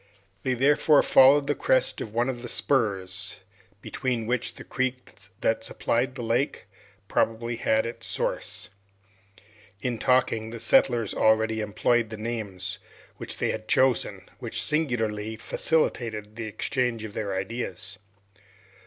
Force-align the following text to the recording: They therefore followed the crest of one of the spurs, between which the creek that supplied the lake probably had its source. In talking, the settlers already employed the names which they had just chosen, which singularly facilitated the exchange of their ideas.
They 0.41 0.55
therefore 0.55 1.03
followed 1.03 1.45
the 1.45 1.53
crest 1.53 2.01
of 2.01 2.11
one 2.11 2.27
of 2.27 2.41
the 2.41 2.49
spurs, 2.49 3.35
between 3.83 4.25
which 4.25 4.55
the 4.55 4.63
creek 4.63 5.11
that 5.41 5.63
supplied 5.63 6.15
the 6.15 6.23
lake 6.23 6.65
probably 7.07 7.57
had 7.57 7.85
its 7.85 8.07
source. 8.07 8.69
In 9.79 9.99
talking, 9.99 10.49
the 10.49 10.59
settlers 10.59 11.13
already 11.13 11.59
employed 11.59 12.09
the 12.09 12.17
names 12.17 12.79
which 13.17 13.37
they 13.37 13.51
had 13.51 13.67
just 13.67 13.73
chosen, 13.75 14.27
which 14.39 14.59
singularly 14.63 15.35
facilitated 15.35 16.35
the 16.35 16.45
exchange 16.47 17.03
of 17.03 17.13
their 17.13 17.35
ideas. 17.35 17.99